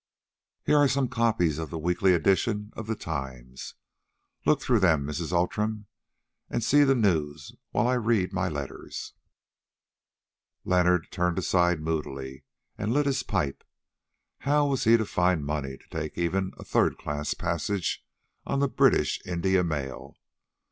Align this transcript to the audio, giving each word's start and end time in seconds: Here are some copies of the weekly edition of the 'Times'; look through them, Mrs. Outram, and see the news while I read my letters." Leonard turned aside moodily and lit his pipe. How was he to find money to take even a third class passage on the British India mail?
Here 0.65 0.79
are 0.79 0.87
some 0.87 1.09
copies 1.09 1.59
of 1.59 1.69
the 1.69 1.77
weekly 1.77 2.15
edition 2.15 2.71
of 2.73 2.87
the 2.87 2.95
'Times'; 2.95 3.75
look 4.47 4.59
through 4.59 4.79
them, 4.79 5.05
Mrs. 5.05 5.31
Outram, 5.31 5.85
and 6.49 6.63
see 6.63 6.83
the 6.83 6.95
news 6.95 7.51
while 7.69 7.87
I 7.87 7.93
read 7.97 8.33
my 8.33 8.49
letters." 8.49 9.13
Leonard 10.65 11.11
turned 11.11 11.37
aside 11.37 11.81
moodily 11.81 12.43
and 12.79 12.91
lit 12.91 13.05
his 13.05 13.21
pipe. 13.21 13.63
How 14.39 14.65
was 14.65 14.85
he 14.85 14.97
to 14.97 15.05
find 15.05 15.45
money 15.45 15.77
to 15.77 15.87
take 15.91 16.17
even 16.17 16.53
a 16.57 16.63
third 16.65 16.97
class 16.97 17.35
passage 17.35 18.03
on 18.43 18.57
the 18.57 18.67
British 18.67 19.21
India 19.27 19.63
mail? 19.63 20.17